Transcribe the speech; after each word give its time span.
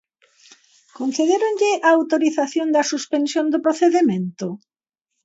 ¿Concedéronlle 0.97 1.71
a 1.87 1.89
autorización 1.97 2.67
da 2.75 2.83
suspensión 2.91 3.45
do 3.49 3.59
procedemento? 3.65 4.47